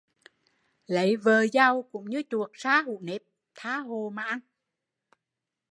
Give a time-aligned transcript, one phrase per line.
[0.87, 3.21] Lấy vợ giàu cũng như chuột sa hũ nếp,
[3.55, 4.39] tha hồ mà ăn